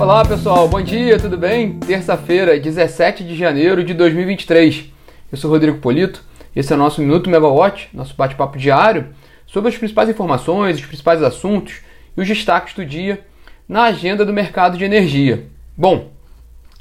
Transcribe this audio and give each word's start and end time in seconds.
Olá 0.00 0.24
pessoal, 0.24 0.68
bom 0.68 0.80
dia, 0.80 1.18
tudo 1.18 1.36
bem? 1.36 1.76
Terça-feira, 1.80 2.56
17 2.56 3.24
de 3.24 3.34
janeiro 3.34 3.82
de 3.82 3.92
2023. 3.92 4.92
Eu 5.32 5.36
sou 5.36 5.50
Rodrigo 5.50 5.78
Polito, 5.78 6.22
esse 6.54 6.72
é 6.72 6.76
o 6.76 6.78
nosso 6.78 7.00
Minuto 7.00 7.28
Megawatt, 7.28 7.88
nosso 7.92 8.14
bate-papo 8.14 8.56
diário 8.56 9.08
sobre 9.44 9.70
as 9.70 9.76
principais 9.76 10.08
informações, 10.08 10.76
os 10.76 10.86
principais 10.86 11.20
assuntos 11.20 11.80
e 12.16 12.20
os 12.20 12.28
destaques 12.28 12.74
do 12.74 12.86
dia 12.86 13.26
na 13.68 13.84
agenda 13.84 14.24
do 14.24 14.32
mercado 14.32 14.78
de 14.78 14.84
energia. 14.84 15.46
Bom, 15.76 16.12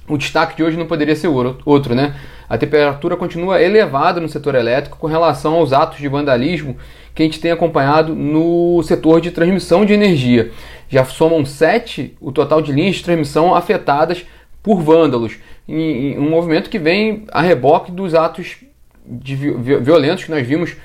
o 0.08 0.18
destaque 0.18 0.56
de 0.56 0.64
hoje 0.64 0.78
não 0.78 0.86
poderia 0.86 1.16
ser 1.16 1.28
outro, 1.66 1.94
né? 1.94 2.16
A 2.50 2.58
temperatura 2.58 3.18
continua 3.18 3.62
elevada 3.62 4.22
no 4.22 4.30
setor 4.30 4.56
elétrico 4.56 4.98
com 4.98 5.08
relação 5.08 5.56
aos 5.56 5.74
atos 5.74 6.00
de 6.00 6.08
vandalismo 6.08 6.78
que 7.14 7.24
a 7.24 7.26
gente 7.26 7.40
tem 7.40 7.52
acompanhado 7.52 8.16
no 8.16 8.82
setor 8.84 9.20
de 9.20 9.32
transmissão 9.32 9.84
de 9.86 9.94
energia. 9.94 10.52
Já 10.88 11.04
somam 11.04 11.46
sete 11.46 12.16
o 12.22 12.32
total 12.32 12.62
de 12.62 12.72
linhas 12.72 12.96
de 12.98 13.04
transmissão 13.04 13.54
afetadas 13.54 14.26
por 14.64 14.82
vândalos, 14.82 15.38
em, 15.68 16.18
um 16.18 16.30
movimento 16.30 16.70
que 16.70 16.80
vem 16.80 17.26
a 17.32 17.42
reboque 17.42 17.92
dos 17.92 18.16
atos 18.16 18.58
de 19.06 19.36
violentos 19.36 20.24
que 20.24 20.32
nós 20.32 20.46
vimos 20.46 20.76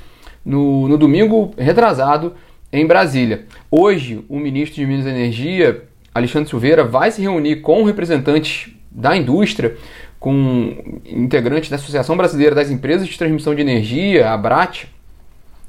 no, 0.45 0.89
no 0.89 0.99
domingo 0.99 1.53
retrasado 1.57 2.35
em 2.73 2.87
Brasília. 2.87 3.45
Hoje, 3.71 4.25
o 4.29 4.39
ministro 4.39 4.77
de 4.77 4.87
Minas 4.87 5.07
e 5.07 5.11
Energia, 5.11 5.85
Alexandre 6.15 6.49
Silveira, 6.49 6.85
vai 6.85 7.11
se 7.11 7.21
reunir 7.21 7.57
com 7.57 7.85
representantes 7.85 8.73
da 8.95 9.17
indústria, 9.17 9.77
com 10.21 11.01
integrantes 11.05 11.69
da 11.69 11.77
Associação 11.77 12.17
Brasileira 12.17 12.55
das 12.55 12.71
Empresas 12.71 13.09
de 13.09 13.19
Transmissão 13.19 13.55
de 13.55 13.61
Energia, 13.61 14.29
a 14.29 14.35
ABRAT, 14.35 14.87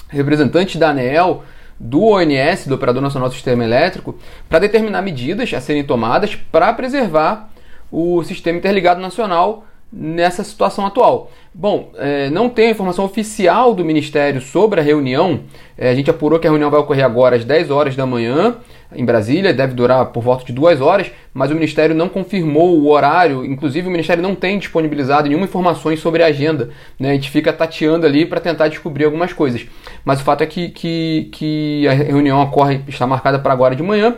representantes 0.10 0.76
da 0.76 0.90
ANEEL, 0.90 1.44
do 1.80 2.04
ONS, 2.04 2.68
do 2.68 2.76
Operador 2.76 3.02
Nacional 3.02 3.30
do 3.30 3.36
Sistema 3.36 3.64
Elétrico, 3.64 4.16
para 4.48 4.60
determinar 4.60 5.02
medidas 5.02 5.54
a 5.54 5.60
serem 5.60 5.84
tomadas 5.84 6.36
para 6.36 6.72
preservar 6.74 7.50
o 7.92 8.24
Sistema 8.24 8.58
Interligado 8.58 9.02
Nacional 9.02 9.66
nessa 9.92 10.44
situação 10.44 10.86
atual. 10.86 11.32
Bom, 11.54 11.92
é, 11.96 12.30
não 12.32 12.50
tem 12.50 12.72
informação 12.72 13.06
oficial 13.06 13.76
do 13.76 13.86
Ministério 13.86 14.42
sobre 14.42 14.80
a 14.80 14.84
reunião. 14.84 15.42
É, 15.78 15.90
a 15.90 15.96
gente 15.96 16.10
apurou 16.10 16.40
que 16.40 16.48
a 16.48 16.50
reunião 16.50 16.72
vai 16.72 16.80
ocorrer 16.80 17.06
agora 17.06 17.36
às 17.36 17.46
10 17.46 17.70
horas 17.70 17.96
da 17.96 18.06
manhã 18.06 18.56
em 18.96 19.06
Brasília, 19.06 19.54
deve 19.54 19.74
durar 19.74 20.06
por 20.08 20.22
volta 20.22 20.46
de 20.46 20.54
duas 20.54 20.82
horas, 20.82 21.12
mas 21.34 21.52
o 21.52 21.54
Ministério 21.54 21.96
não 21.96 22.10
confirmou 22.10 22.80
o 22.80 22.90
horário. 22.90 23.46
Inclusive, 23.46 23.88
o 23.88 23.92
Ministério 23.92 24.22
não 24.22 24.36
tem 24.36 24.60
disponibilizado 24.60 25.28
nenhuma 25.28 25.46
informação 25.46 25.96
sobre 25.98 26.24
a 26.24 26.28
agenda. 26.28 26.70
Né? 27.00 27.12
A 27.12 27.14
gente 27.14 27.30
fica 27.30 27.52
tateando 27.52 28.06
ali 28.06 28.26
para 28.26 28.40
tentar 28.40 28.68
descobrir 28.68 29.06
algumas 29.06 29.34
coisas. 29.34 29.66
Mas 30.04 30.22
o 30.22 30.24
fato 30.24 30.42
é 30.42 30.46
que, 30.46 30.70
que, 30.70 31.30
que 31.32 31.88
a 31.88 31.94
reunião 31.94 32.42
ocorre, 32.42 32.82
está 32.88 33.08
marcada 33.08 33.40
para 33.40 33.54
agora 33.54 33.76
de 33.76 33.84
manhã. 33.84 34.16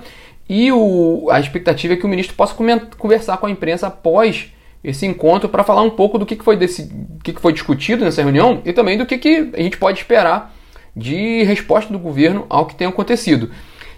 E 0.47 0.71
o, 0.71 1.27
a 1.31 1.39
expectativa 1.39 1.93
é 1.93 1.97
que 1.97 2.05
o 2.05 2.09
ministro 2.09 2.35
possa 2.35 2.55
conversar 2.97 3.37
com 3.37 3.47
a 3.47 3.51
imprensa 3.51 3.87
após 3.87 4.51
esse 4.83 5.05
encontro 5.05 5.49
para 5.49 5.63
falar 5.63 5.81
um 5.81 5.89
pouco 5.89 6.19
do 6.19 6.25
que, 6.25 6.35
foi, 6.35 6.55
desse, 6.55 6.91
que, 7.23 7.33
foi 7.33 7.51
discutido 7.51 8.05
nessa 8.05 8.21
reunião 8.21 8.61
e 8.63 8.71
também 8.71 8.97
do 8.97 9.05
que, 9.05 9.17
que 9.17 9.49
a 9.53 9.61
gente 9.61 9.77
pode 9.77 9.97
esperar 9.97 10.53
de 10.95 11.43
resposta 11.43 11.91
do 11.91 11.97
governo 11.97 12.45
ao 12.47 12.67
que 12.67 12.75
tem 12.75 12.87
acontecido. 12.87 13.49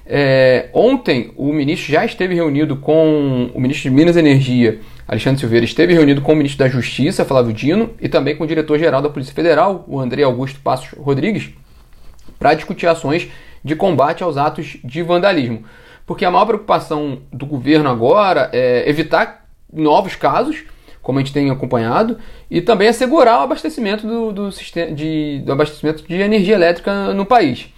É, 0.10 0.70
ontem 0.74 1.32
o 1.36 1.52
ministro 1.52 1.92
já 1.92 2.06
esteve 2.06 2.34
reunido 2.34 2.78
com 2.78 3.50
o 3.54 3.60
ministro 3.60 3.90
de 3.90 3.96
Minas 3.96 4.16
e 4.16 4.20
Energia, 4.20 4.80
Alexandre 5.08 5.40
Silveira, 5.40 5.66
esteve 5.66 5.94
reunido 5.94 6.22
com 6.22 6.34
o 6.34 6.36
ministro 6.36 6.60
da 6.60 6.70
Justiça, 6.70 7.26
Flávio 7.26 7.54
Dino, 7.54 7.92
e 8.00 8.08
também 8.08 8.36
com 8.36 8.44
o 8.44 8.48
diretor-geral 8.48 9.02
da 9.02 9.10
Polícia 9.10 9.34
Federal, 9.34 9.84
o 9.88 10.00
André 10.00 10.24
Augusto 10.24 10.60
Passos 10.62 10.90
Rodrigues, 10.98 11.50
para 12.40 12.54
discutir 12.54 12.88
ações 12.88 13.28
de 13.64 13.76
combate 13.76 14.24
aos 14.24 14.38
atos 14.38 14.78
de 14.84 15.02
vandalismo. 15.02 15.64
Porque 16.06 16.24
a 16.24 16.32
maior 16.32 16.46
preocupação 16.46 17.20
do 17.34 17.46
governo 17.46 17.90
agora 17.90 18.50
é 18.54 18.90
evitar 18.90 19.46
novos 19.72 20.16
casos 20.16 20.64
como 21.08 21.20
a 21.20 21.22
gente 21.22 21.32
tem 21.32 21.50
acompanhado, 21.50 22.18
e 22.52 22.60
também 22.60 22.90
assegurar 22.90 23.40
o 23.40 23.44
abastecimento 23.44 24.06
do, 24.06 24.34
do 24.34 24.50
de, 24.94 25.42
do 25.46 25.54
abastecimento 25.54 26.04
de 26.06 26.16
energia 26.16 26.54
elétrica 26.54 27.14
no 27.14 27.26
país. 27.26 27.74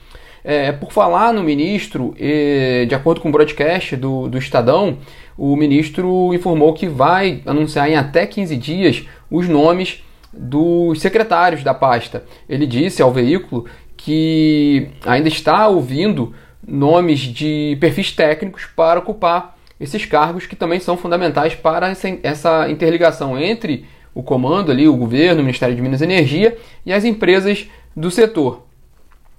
É, 0.52 0.72
por 0.72 0.92
falar 0.92 1.32
no 1.32 1.44
ministro, 1.44 2.16
de 2.18 2.96
acordo 2.96 3.22
com 3.22 3.30
o 3.30 3.32
broadcast 3.32 3.96
do, 3.96 4.28
do 4.28 4.40
Estadão, 4.40 4.98
o 5.38 5.56
ministro 5.56 6.34
informou 6.34 6.74
que 6.74 6.88
vai 6.88 7.44
anunciar 7.46 7.88
em 7.88 7.96
até 7.96 8.26
15 8.26 8.58
dias 8.58 9.06
os 9.30 9.48
nomes 9.48 10.04
dos 10.34 11.00
secretários 11.02 11.64
da 11.64 11.76
pasta. 11.76 12.24
Ele 12.50 12.66
disse 12.66 13.00
ao 13.00 13.14
veículo 13.14 13.66
que 13.96 14.88
ainda 15.06 15.28
está 15.28 15.68
ouvindo 15.68 16.34
nomes 16.68 17.20
de 17.20 17.78
perfis 17.80 18.12
técnicos 18.12 18.66
para 18.66 19.02
ocupar 19.02 19.56
esses 19.80 20.04
cargos 20.04 20.48
que 20.48 20.56
também 20.56 20.80
são 20.80 20.98
fundamentais 20.98 21.54
para 21.54 21.94
essa 22.24 22.68
interligação 22.72 23.38
entre 23.38 23.86
o 24.16 24.24
comando 24.24 24.72
ali, 24.72 24.88
o 24.88 24.98
governo, 24.98 25.42
o 25.42 25.46
Ministério 25.46 25.76
de 25.76 25.82
Minas 25.84 26.02
e 26.02 26.06
Energia 26.06 26.58
e 26.84 26.92
as 26.92 27.06
empresas 27.06 27.70
do 27.96 28.09
setor. 28.09 28.66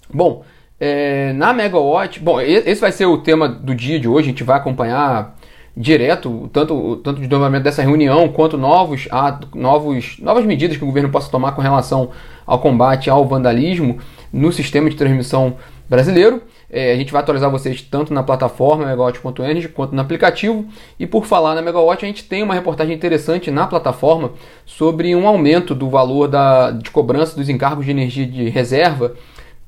Bom, 0.09 0.45
é, 0.81 1.35
na 1.35 1.53
Megawatt, 1.53 2.19
bom, 2.21 2.41
esse 2.41 2.81
vai 2.81 2.91
ser 2.91 3.05
o 3.05 3.19
tema 3.19 3.47
do 3.47 3.75
dia 3.75 4.01
de 4.01 4.09
hoje, 4.09 4.29
a 4.29 4.31
gente 4.31 4.43
vai 4.43 4.57
acompanhar 4.57 5.37
direto 5.77 6.49
tanto, 6.53 6.97
tanto 6.97 7.19
o 7.19 7.21
desdobramento 7.21 7.65
dessa 7.65 7.83
reunião 7.83 8.29
quanto 8.29 8.59
novos, 8.59 9.07
novos, 9.55 10.17
novas 10.19 10.45
medidas 10.45 10.77
que 10.77 10.83
o 10.83 10.87
governo 10.87 11.11
possa 11.11 11.31
tomar 11.31 11.53
com 11.53 11.61
relação 11.61 12.11
ao 12.47 12.59
combate 12.59 13.09
ao 13.09 13.27
vandalismo 13.27 13.99
no 14.33 14.53
sistema 14.53 14.89
de 14.89 14.97
transmissão 14.97 15.57
brasileiro. 15.89 16.43
É, 16.73 16.93
a 16.93 16.97
gente 16.97 17.13
vai 17.13 17.21
atualizar 17.21 17.51
vocês 17.51 17.83
tanto 17.83 18.15
na 18.15 18.23
plataforma 18.23 18.87
megawatt.energy 18.87 19.69
quanto 19.69 19.95
no 19.95 20.01
aplicativo. 20.01 20.65
E 20.99 21.07
por 21.07 21.27
falar 21.27 21.55
na 21.55 21.63
Megawatt, 21.63 22.05
a 22.05 22.09
gente 22.09 22.25
tem 22.25 22.43
uma 22.43 22.55
reportagem 22.55 22.95
interessante 22.95 23.51
na 23.51 23.67
plataforma 23.67 24.33
sobre 24.65 25.15
um 25.17 25.27
aumento 25.27 25.75
do 25.75 25.91
valor 25.91 26.29
da, 26.29 26.71
de 26.71 26.91
cobrança 26.91 27.37
dos 27.37 27.49
encargos 27.49 27.85
de 27.85 27.91
energia 27.91 28.27
de 28.27 28.49
reserva 28.49 29.15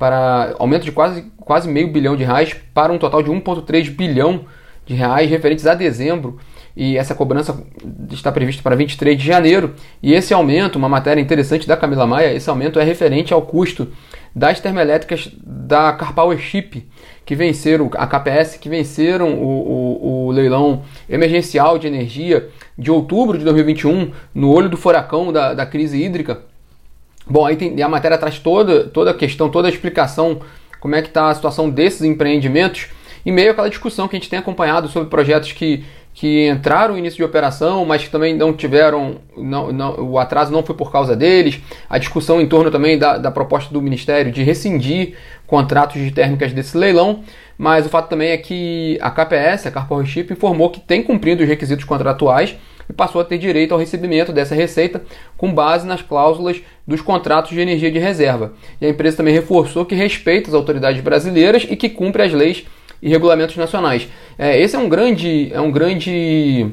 para 0.03 0.57
aumento 0.59 0.83
de 0.83 0.91
quase, 0.91 1.23
quase 1.37 1.69
meio 1.69 1.87
bilhão 1.87 2.17
de 2.17 2.25
reais 2.25 2.53
para 2.75 2.93
um 2.93 2.99
total 2.99 3.23
de 3.23 3.31
1,3 3.31 3.89
bilhão 3.89 4.47
de 4.85 4.95
reais 4.95 5.31
referentes 5.31 5.65
a 5.65 5.75
dezembro 5.77 6.41
e 6.77 6.97
essa 6.99 7.15
cobrança 7.15 7.65
está 8.11 8.33
prevista 8.33 8.65
para 8.65 8.75
23 8.75 9.17
de 9.17 9.25
janeiro. 9.25 9.75
E 10.03 10.13
esse 10.13 10.35
aumento, 10.35 10.75
uma 10.75 10.89
matéria 10.89 11.21
interessante 11.21 11.69
da 11.69 11.77
Camila 11.77 12.05
Maia, 12.05 12.35
esse 12.35 12.51
aumento 12.51 12.81
é 12.81 12.83
referente 12.83 13.33
ao 13.33 13.43
custo 13.43 13.93
das 14.35 14.59
termoelétricas 14.59 15.31
da 15.41 15.93
Carpowership, 15.93 16.85
que 17.25 17.37
venceram, 17.37 17.89
a 17.95 18.05
KPS, 18.05 18.59
que 18.59 18.69
venceram 18.69 19.35
o, 19.35 19.47
o, 19.47 20.27
o, 20.27 20.31
leilão 20.33 20.83
emergencial 21.09 21.79
de 21.79 21.87
energia 21.87 22.49
de 22.77 22.91
outubro 22.91 23.39
de 23.39 23.45
2021, 23.45 24.11
no 24.35 24.51
olho 24.51 24.69
do 24.69 24.77
furacão 24.77 25.33
da, 25.33 25.55
da 25.55 25.65
crise 25.65 26.03
hídrica. 26.03 26.51
Bom, 27.29 27.47
aí 27.47 27.57
tem, 27.57 27.81
a 27.83 27.89
matéria 27.89 28.19
traz 28.19 28.39
toda, 28.39 28.85
toda 28.85 29.11
a 29.11 29.15
questão, 29.15 29.49
toda 29.49 29.69
a 29.69 29.71
explicação, 29.71 30.41
como 30.81 30.95
é 30.95 31.03
que 31.03 31.09
está 31.09 31.29
a 31.29 31.35
situação 31.35 31.71
desses 31.71 32.03
empreendimentos, 32.03 32.89
e 33.25 33.31
meio 33.31 33.53
àquela 33.53 33.69
discussão 33.69 34.09
que 34.09 34.17
a 34.17 34.19
gente 34.19 34.29
tem 34.29 34.39
acompanhado 34.39 34.89
sobre 34.89 35.09
projetos 35.09 35.53
que 35.53 35.85
que 36.15 36.49
entraram 36.49 36.93
no 36.93 36.99
início 36.99 37.17
de 37.17 37.25
operação, 37.25 37.85
mas 37.87 38.05
que 38.05 38.11
também 38.11 38.37
não 38.37 38.53
tiveram, 38.53 39.17
não, 39.37 39.73
não, 39.73 40.11
o 40.11 40.19
atraso 40.19 40.53
não 40.53 40.63
foi 40.63 40.77
por 40.77 40.93
causa 40.93 41.17
deles. 41.17 41.59
A 41.89 41.97
discussão 41.97 42.41
em 42.41 42.47
torno 42.47 42.71
também 42.71 42.99
da, 42.99 43.17
da 43.17 43.31
proposta 43.31 43.73
do 43.73 43.81
Ministério 43.81 44.31
de 44.31 44.43
rescindir 44.43 45.15
contratos 45.47 46.01
de 46.01 46.11
térmicas 46.11 46.53
desse 46.53 46.77
leilão, 46.77 47.21
mas 47.57 47.87
o 47.87 47.89
fato 47.89 48.09
também 48.09 48.31
é 48.31 48.37
que 48.37 48.99
a 49.01 49.11
KPS, 49.11 49.67
a 49.67 49.71
Car 49.71 49.87
Ship, 50.05 50.33
informou 50.33 50.71
que 50.71 50.81
tem 50.81 51.03
cumprido 51.03 51.43
os 51.43 51.49
requisitos 51.49 51.85
contratuais 51.85 52.57
e 52.89 52.93
passou 52.93 53.21
a 53.21 53.25
ter 53.25 53.39
direito 53.39 53.73
ao 53.73 53.79
recebimento 53.79 54.33
dessa 54.33 54.55
receita 54.55 55.03
com 55.37 55.53
base 55.53 55.87
nas 55.87 56.03
cláusulas 56.03 56.61
dos 56.87 57.01
contratos 57.01 57.51
de 57.51 57.61
energia 57.61 57.91
de 57.91 57.99
reserva. 57.99 58.53
E 58.81 58.87
a 58.87 58.89
empresa 58.89 59.19
também 59.19 59.35
reforçou 59.35 59.85
que 59.85 59.95
respeita 59.95 60.49
as 60.49 60.55
autoridades 60.55 61.03
brasileiras 61.03 61.67
e 61.69 61.77
que 61.77 61.89
cumpre 61.89 62.23
as 62.23 62.33
leis 62.33 62.65
e 63.01 63.09
regulamentos 63.09 63.57
nacionais. 63.57 64.09
É, 64.39 64.61
esse 64.61 64.77
é 64.77 64.79
um 64.79 64.89
grande, 64.89 65.51
é 65.53 65.61
um 65.61 65.71
grande 65.71 66.71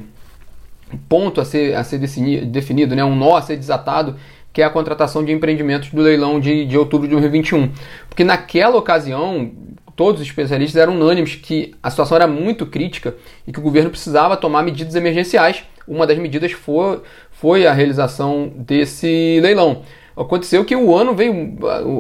ponto 1.08 1.42
a 1.42 1.46
ser, 1.46 1.76
a 1.76 1.84
ser 1.84 1.98
definido, 1.98 2.96
né? 2.96 3.04
um 3.04 3.16
nó 3.16 3.36
a 3.36 3.42
ser 3.42 3.58
desatado, 3.58 4.16
que 4.52 4.62
é 4.62 4.66
a 4.66 4.70
contratação 4.70 5.24
de 5.24 5.32
empreendimentos 5.32 5.90
do 5.90 6.02
leilão 6.02 6.40
de, 6.40 6.66
de 6.66 6.78
outubro 6.78 7.08
de 7.08 7.14
2021. 7.14 7.72
Porque 8.08 8.24
naquela 8.24 8.78
ocasião, 8.78 9.52
todos 9.96 10.22
os 10.22 10.28
especialistas 10.28 10.82
eram 10.82 10.96
unânimes 10.96 11.36
que 11.36 11.76
a 11.82 11.90
situação 11.90 12.16
era 12.16 12.28
muito 12.28 12.66
crítica 12.66 13.16
e 13.48 13.52
que 13.52 13.60
o 13.60 13.62
governo 13.62 13.90
precisava 13.90 14.38
tomar 14.38 14.64
medidas 14.64 14.96
emergenciais. 14.96 15.64
Uma 15.90 16.06
das 16.06 16.18
medidas 16.20 16.52
foi, 16.52 17.02
foi 17.32 17.66
a 17.66 17.74
realização 17.74 18.54
desse 18.56 19.40
leilão. 19.42 19.82
Aconteceu 20.16 20.64
que 20.64 20.76
o 20.76 20.96
ano 20.96 21.16
veio, 21.16 21.58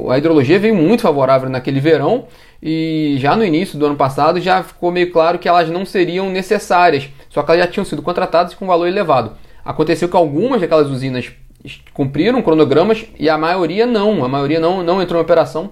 a 0.09 0.17
hidrologia 0.17 0.59
veio 0.59 0.75
muito 0.75 1.01
favorável 1.01 1.49
naquele 1.49 1.79
verão 1.79 2.27
e 2.61 3.15
já 3.17 3.35
no 3.35 3.43
início 3.43 3.79
do 3.79 3.85
ano 3.85 3.95
passado 3.95 4.39
já 4.39 4.61
ficou 4.61 4.91
meio 4.91 5.11
claro 5.11 5.39
que 5.39 5.47
elas 5.47 5.69
não 5.69 5.85
seriam 5.85 6.29
necessárias, 6.29 7.09
só 7.29 7.41
que 7.41 7.51
elas 7.51 7.65
já 7.65 7.71
tinham 7.71 7.85
sido 7.85 8.01
contratadas 8.01 8.53
com 8.53 8.67
valor 8.67 8.87
elevado. 8.87 9.37
Aconteceu 9.65 10.07
que 10.07 10.17
algumas 10.17 10.61
daquelas 10.61 10.87
usinas 10.87 11.31
cumpriram 11.93 12.41
cronogramas 12.41 13.05
e 13.17 13.29
a 13.29 13.37
maioria 13.37 13.85
não, 13.85 14.23
a 14.23 14.27
maioria 14.27 14.59
não, 14.59 14.83
não 14.83 15.01
entrou 15.01 15.19
em 15.19 15.23
operação. 15.23 15.71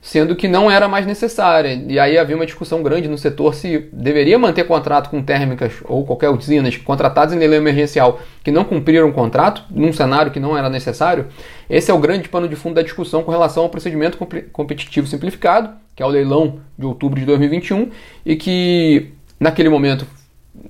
Sendo 0.00 0.34
que 0.34 0.48
não 0.48 0.70
era 0.70 0.88
mais 0.88 1.06
necessária. 1.06 1.84
E 1.86 1.98
aí 1.98 2.16
havia 2.16 2.34
uma 2.34 2.46
discussão 2.46 2.82
grande 2.82 3.08
no 3.08 3.18
setor 3.18 3.54
se 3.54 3.90
deveria 3.92 4.38
manter 4.38 4.64
contrato 4.64 5.10
com 5.10 5.22
térmicas 5.22 5.74
ou 5.84 6.04
qualquer 6.04 6.30
usinas 6.30 6.76
contratadas 6.78 7.34
em 7.34 7.38
leilão 7.38 7.58
emergencial 7.58 8.20
que 8.42 8.50
não 8.50 8.64
cumpriram 8.64 9.08
o 9.08 9.12
contrato, 9.12 9.62
num 9.70 9.92
cenário 9.92 10.32
que 10.32 10.40
não 10.40 10.56
era 10.56 10.70
necessário. 10.70 11.26
Esse 11.68 11.90
é 11.90 11.94
o 11.94 11.98
grande 11.98 12.28
pano 12.28 12.48
de 12.48 12.56
fundo 12.56 12.76
da 12.76 12.82
discussão 12.82 13.22
com 13.22 13.30
relação 13.30 13.64
ao 13.64 13.68
procedimento 13.68 14.18
competitivo 14.52 15.06
simplificado, 15.06 15.70
que 15.94 16.02
é 16.02 16.06
o 16.06 16.08
leilão 16.08 16.60
de 16.78 16.86
outubro 16.86 17.20
de 17.20 17.26
2021, 17.26 17.90
e 18.24 18.36
que 18.36 19.12
naquele 19.38 19.68
momento 19.68 20.06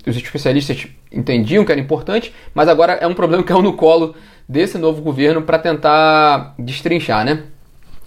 os 0.06 0.16
especialistas 0.16 0.88
entendiam 1.12 1.64
que 1.64 1.72
era 1.72 1.80
importante, 1.80 2.34
mas 2.54 2.68
agora 2.68 2.94
é 2.94 3.06
um 3.06 3.14
problema 3.14 3.42
que 3.42 3.48
caiu 3.48 3.62
no 3.62 3.74
colo 3.74 4.14
desse 4.48 4.76
novo 4.76 5.00
governo 5.00 5.42
para 5.42 5.58
tentar 5.58 6.54
destrinchar, 6.58 7.24
né? 7.24 7.44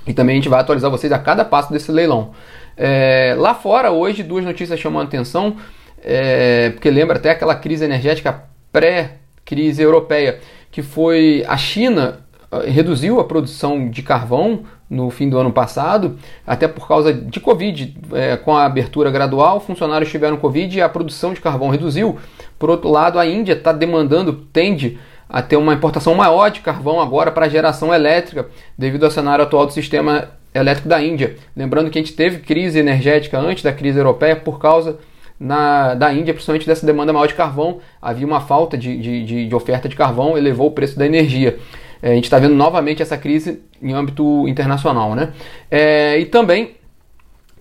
E 0.06 0.14
também 0.14 0.34
a 0.34 0.36
gente 0.38 0.50
vai 0.50 0.60
atualizar 0.60 0.92
vocês 0.92 1.12
a 1.12 1.20
cada 1.20 1.46
passo 1.46 1.72
desse 1.72 1.92
leilão. 1.92 2.32
É, 2.76 3.36
lá 3.38 3.54
fora, 3.54 3.92
hoje, 3.92 4.24
duas 4.24 4.44
notícias 4.44 4.80
chamam 4.80 5.02
a 5.02 5.04
atenção, 5.04 5.56
é, 6.04 6.72
porque 6.72 6.90
lembra 6.90 7.18
até 7.18 7.32
aquela 7.32 7.56
crise 7.56 7.86
energética 7.86 8.44
pré-crise 8.72 9.82
europeia, 9.82 10.40
que 10.72 10.82
foi 10.82 11.44
a 11.48 11.56
China 11.56 12.24
reduziu 12.62 13.20
a 13.20 13.24
produção 13.24 13.90
de 13.90 14.02
carvão 14.04 14.62
no 14.90 15.10
fim 15.10 15.28
do 15.28 15.38
ano 15.38 15.52
passado, 15.52 16.18
até 16.46 16.68
por 16.68 16.88
causa 16.88 17.12
de 17.12 17.40
Covid, 17.40 17.98
é, 18.14 18.38
com 18.38 18.56
a 18.56 18.66
abertura 18.66 19.10
gradual, 19.10 19.60
funcionários 19.60 20.12
tiveram 20.12 20.38
Covid 20.38 20.78
e 20.78 20.82
a 20.82 20.90
produção 20.90 21.34
de 21.34 21.42
carvão 21.42 21.70
reduziu. 21.70 22.18
Por 22.60 22.70
outro 22.70 22.90
lado, 22.90 23.18
a 23.18 23.26
Índia 23.26 23.54
está 23.54 23.72
demandando, 23.72 24.34
tende 24.34 25.00
a 25.28 25.42
ter 25.42 25.56
uma 25.56 25.74
importação 25.74 26.14
maior 26.16 26.50
de 26.50 26.60
carvão 26.60 27.02
agora 27.02 27.32
para 27.32 27.50
geração 27.50 27.94
elétrica, 27.94 28.48
devido 28.78 29.04
ao 29.04 29.12
cenário 29.12 29.44
atual 29.44 29.66
do 29.66 29.74
sistema 29.74 30.30
elétrico 30.54 30.88
da 30.88 31.02
Índia. 31.02 31.36
Lembrando 31.56 31.90
que 31.90 31.98
a 31.98 32.02
gente 32.02 32.14
teve 32.14 32.40
crise 32.40 32.80
energética 32.80 33.40
antes 33.40 33.64
da 33.64 33.72
crise 33.72 33.98
europeia 33.98 34.36
por 34.36 34.60
causa 34.60 35.00
na, 35.40 35.96
da 35.96 36.14
Índia, 36.14 36.34
principalmente 36.34 36.68
dessa 36.68 36.86
demanda 36.86 37.12
maior 37.12 37.28
de 37.28 37.34
carvão. 37.34 37.80
Havia 38.02 38.26
uma 38.26 38.42
falta 38.42 38.78
de, 38.78 38.98
de, 39.26 39.48
de 39.48 39.56
oferta 39.56 39.90
de 39.90 39.96
carvão, 39.96 40.38
elevou 40.38 40.68
o 40.68 40.72
preço 40.72 40.98
da 40.98 41.06
energia. 41.06 41.58
É, 42.02 42.12
a 42.12 42.16
gente 42.16 42.26
está 42.26 42.38
vendo 42.38 42.54
novamente 42.54 43.02
essa 43.02 43.18
crise 43.18 43.62
em 43.82 43.94
âmbito 43.94 44.48
internacional. 44.48 45.16
Né? 45.16 45.34
É, 45.72 46.20
e 46.20 46.26
também 46.26 46.76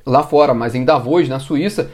lá 0.05 0.23
fora, 0.23 0.53
mas 0.53 0.75
em 0.75 0.85
Davos, 0.85 1.29
na 1.29 1.39
Suíça, 1.39 1.91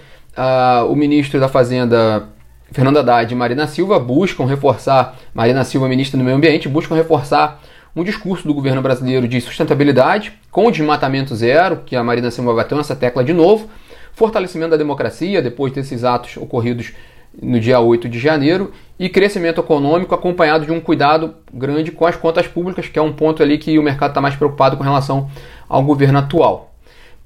o 0.89 0.95
ministro 0.95 1.39
da 1.41 1.49
Fazenda 1.49 2.29
Fernando 2.71 2.99
Haddad 2.99 3.33
e 3.33 3.37
Marina 3.37 3.67
Silva 3.67 3.99
buscam 3.99 4.45
reforçar, 4.45 5.17
Marina 5.33 5.65
Silva, 5.65 5.89
ministra 5.89 6.19
do 6.19 6.25
Meio 6.25 6.37
Ambiente, 6.37 6.69
buscam 6.69 6.95
reforçar 6.95 7.61
um 7.97 8.05
discurso 8.05 8.47
do 8.47 8.53
governo 8.53 8.83
brasileiro 8.83 9.27
de 9.27 9.41
sustentabilidade, 9.41 10.33
com 10.51 10.71
desmatamento 10.71 11.35
zero, 11.35 11.83
que 11.85 11.97
a 11.97 12.05
Marina 12.05 12.31
Silva 12.31 12.55
bateu 12.55 12.77
nessa 12.77 12.95
tecla 12.95 13.25
de 13.25 13.33
novo, 13.33 13.69
fortalecimento 14.13 14.73
da 14.73 14.77
democracia 14.77 15.41
depois 15.41 15.73
desses 15.73 16.05
atos 16.05 16.37
ocorridos 16.37 16.93
no 17.41 17.59
dia 17.59 17.81
8 17.81 18.09
de 18.09 18.19
janeiro 18.19 18.73
e 18.99 19.09
crescimento 19.09 19.61
econômico 19.61 20.15
acompanhado 20.15 20.67
de 20.67 20.73
um 20.73 20.81
cuidado 20.81 21.35
grande 21.53 21.91
com 21.91 22.07
as 22.07 22.17
contas 22.17 22.47
públicas, 22.47 22.89
que 22.89 22.99
é 22.99 23.03
um 23.03 23.13
ponto 23.13 23.43
ali 23.43 23.59
que 23.59 23.79
o 23.79 23.83
mercado 23.83 24.11
está 24.11 24.21
mais 24.21 24.37
preocupado 24.37 24.77
com 24.77 24.83
relação 24.83 25.31
ao 25.69 25.83
governo 25.83 26.19
atual. 26.19 26.68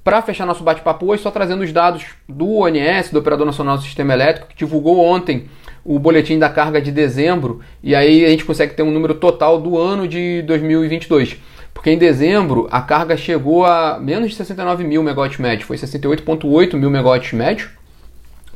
Para 0.04 0.20
fechar 0.20 0.44
nosso 0.44 0.64
bate-papo 0.64 1.06
hoje, 1.06 1.22
só 1.22 1.30
trazendo 1.30 1.62
os 1.62 1.72
dados 1.72 2.06
do 2.28 2.56
ONS, 2.56 3.10
do 3.10 3.20
Operador 3.20 3.46
Nacional 3.46 3.76
do 3.76 3.84
Sistema 3.84 4.12
Elétrico, 4.12 4.48
que 4.48 4.56
divulgou 4.56 4.98
ontem 4.98 5.46
o 5.84 5.96
boletim 5.96 6.40
da 6.40 6.48
carga 6.48 6.82
de 6.82 6.90
dezembro, 6.90 7.60
e 7.80 7.94
aí 7.94 8.24
a 8.24 8.28
gente 8.28 8.44
consegue 8.44 8.74
ter 8.74 8.82
um 8.82 8.90
número 8.90 9.14
total 9.14 9.60
do 9.60 9.78
ano 9.78 10.08
de 10.08 10.42
2022. 10.42 11.36
Porque 11.72 11.90
em 11.90 11.96
dezembro 11.96 12.66
a 12.72 12.80
carga 12.80 13.16
chegou 13.16 13.64
a 13.64 13.96
menos 14.00 14.30
de 14.30 14.36
69 14.36 14.82
mil 14.82 15.04
megawatts 15.04 15.38
médio, 15.38 15.66
foi 15.66 15.76
68,8 15.76 16.74
mil 16.74 16.90
megawatts 16.90 17.32
médio, 17.32 17.70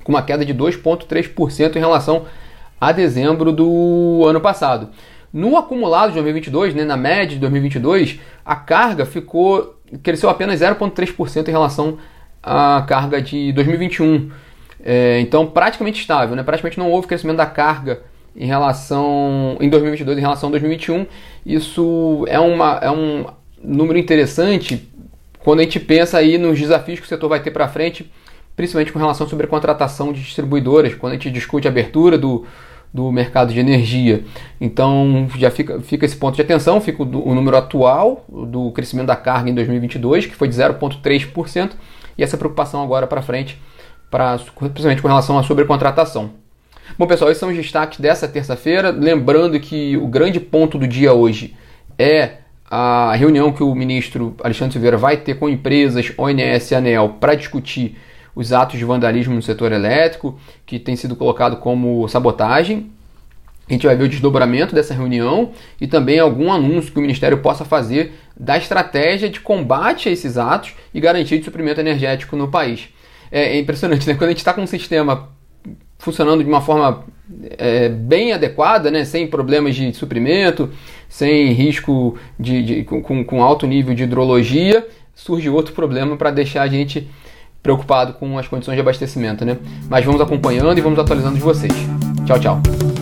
com 0.03 0.11
uma 0.13 0.23
queda 0.23 0.45
de 0.45 0.53
2,3% 0.53 1.77
em 1.77 1.79
relação 1.79 2.27
a 2.81 2.91
dezembro 2.91 3.53
do 3.53 4.25
ano 4.27 4.41
passado. 4.41 4.89
No 5.37 5.55
acumulado 5.59 6.09
de 6.09 6.15
2022, 6.15 6.75
né, 6.75 6.83
na 6.83 6.97
média 6.97 7.35
de 7.35 7.39
2022, 7.41 8.19
a 8.43 8.57
carga 8.57 9.05
ficou 9.05 9.77
cresceu 10.03 10.31
apenas 10.31 10.61
0,3% 10.61 11.47
em 11.47 11.51
relação 11.51 11.99
à 12.43 12.83
carga 12.89 13.21
de 13.21 13.53
2021. 13.53 14.31
É, 14.83 15.21
então, 15.21 15.47
praticamente 15.47 16.01
estável, 16.01 16.35
né? 16.35 16.43
praticamente 16.43 16.79
não 16.79 16.91
houve 16.91 17.07
crescimento 17.07 17.37
da 17.37 17.45
carga 17.45 18.01
em 18.35 18.47
relação 18.47 19.59
em 19.61 19.69
2022 19.69 20.17
em 20.17 20.23
relação 20.23 20.49
a 20.49 20.53
2021. 20.53 21.05
Isso 21.45 22.25
é, 22.29 22.41
uma, 22.41 22.79
é 22.81 22.91
um 22.91 23.27
número 23.63 23.99
interessante 23.99 24.89
quando 25.41 25.61
a 25.61 25.65
gente 25.65 25.79
pensa 25.79 26.17
aí 26.17 26.39
nos 26.39 26.59
desafios 26.59 26.99
que 26.99 27.05
o 27.05 27.09
setor 27.11 27.29
vai 27.29 27.41
ter 27.41 27.51
para 27.51 27.69
frente, 27.69 28.11
principalmente 28.57 28.91
com 28.91 28.99
relação 28.99 29.29
sobre 29.29 29.45
a 29.45 29.51
contratação 29.51 30.15
de 30.15 30.23
distribuidoras, 30.23 30.95
quando 30.95 31.13
a 31.13 31.17
gente 31.17 31.31
discute 31.31 31.69
a 31.69 31.71
abertura 31.71 32.17
do, 32.17 32.47
do 32.97 33.13
mercado 33.13 33.53
de 33.53 33.61
energia. 33.61 34.25
Então 34.59 35.29
já 35.37 35.51
fica, 35.51 35.81
fica 35.81 36.07
esse 36.07 36.17
ponto 36.17 36.35
de 36.35 36.41
atenção, 36.41 36.81
fica 36.81 37.03
o, 37.03 37.29
o 37.29 37.35
número 37.35 37.55
atual 37.57 38.25
do 38.27 38.73
crescimento 38.73 39.09
da 39.09 39.17
carga 39.17 39.51
em 39.51 39.55
2022, 39.55 40.25
que 40.25 40.35
foi 40.35 40.49
de 40.49 40.55
0,3%, 40.57 41.73
e 42.17 42.25
essa 42.25 42.39
preocupação 42.39 42.83
agora 42.83 43.07
para 43.07 43.21
frente, 43.21 43.61
pra, 44.11 44.39
principalmente 44.39 45.03
com 45.03 45.09
relação 45.09 45.39
à 45.39 45.43
sobrecontratação. 45.43 46.31
Bom, 46.99 47.07
pessoal, 47.07 47.31
esses 47.31 47.41
são 47.41 47.51
os 47.51 47.57
destaques 47.57 48.01
dessa 48.01 48.27
terça-feira. 48.27 48.91
Lembrando 48.91 49.61
que 49.61 49.97
o 49.99 50.07
grande 50.07 50.41
ponto 50.41 50.79
do 50.79 50.87
dia 50.87 51.13
hoje 51.13 51.55
é 51.99 52.39
a 52.71 53.15
reunião 53.15 53.53
que 53.53 53.63
o 53.63 53.75
ministro 53.75 54.35
Alexandre 54.43 54.73
Silveira 54.73 54.97
vai 54.97 55.19
ter 55.19 55.35
com 55.35 55.49
empresas, 55.49 56.13
ONS 56.17 56.73
ANEL 56.73 57.17
para 57.21 57.35
discutir 57.35 57.97
os 58.37 58.53
atos 58.53 58.79
de 58.79 58.85
vandalismo 58.85 59.35
no 59.35 59.43
setor 59.43 59.73
elétrico, 59.73 60.39
que 60.67 60.79
tem 60.79 60.95
sido 60.95 61.17
colocado 61.17 61.57
como 61.57 62.07
sabotagem. 62.07 62.91
A 63.69 63.73
gente 63.73 63.87
vai 63.87 63.97
ver 63.97 64.05
o 64.05 64.09
desdobramento 64.09 64.75
dessa 64.75 64.95
reunião 64.95 65.51
e 65.81 65.89
também 65.89 66.21
algum 66.21 66.53
anúncio 66.53 66.93
que 66.93 66.99
o 66.99 67.01
Ministério 67.01 67.39
possa 67.39 67.65
fazer 67.65 68.13
da 68.39 68.57
estratégia 68.57 69.29
de 69.29 69.41
combate 69.41 70.09
a 70.09 70.13
esses 70.13 70.37
atos 70.37 70.75
e 70.95 71.01
garantia 71.01 71.39
de 71.39 71.45
suprimento 71.45 71.81
energético 71.81 72.37
no 72.37 72.47
país. 72.47 72.89
É, 73.33 73.57
é 73.57 73.59
impressionante, 73.59 74.07
né? 74.07 74.15
Quando 74.15 74.29
a 74.29 74.33
gente 74.33 74.39
está 74.39 74.53
com 74.53 74.61
um 74.61 74.67
sistema 74.67 75.31
funcionando 75.99 76.45
de 76.45 76.49
uma 76.49 76.61
forma 76.61 77.05
é, 77.59 77.89
bem 77.89 78.33
adequada, 78.33 78.91
né? 78.91 79.05
sem 79.05 79.27
problemas 79.27 79.75
de 79.75 79.93
suprimento, 79.95 80.71
sem 81.09 81.53
risco 81.53 82.17
de, 82.39 82.63
de 82.63 82.85
com, 82.85 83.25
com 83.25 83.43
alto 83.43 83.67
nível 83.67 83.95
de 83.95 84.05
hidrologia, 84.05 84.87
surge 85.15 85.49
outro 85.49 85.75
problema 85.75 86.17
para 86.17 86.31
deixar 86.31 86.63
a 86.63 86.69
gente 86.69 87.09
preocupado 87.67 88.13
com 88.13 88.39
as 88.39 88.47
condições 88.47 88.77
de 88.77 88.81
abastecimento, 88.81 89.45
né? 89.45 89.59
Mas 89.91 90.05
vamos 90.05 90.21
acompanhando 90.21 90.79
e 90.79 90.81
vamos 90.81 90.99
atualizando 90.99 91.35
de 91.35 91.43
vocês. 91.43 91.73
Tchau, 92.25 92.39
tchau. 92.39 92.96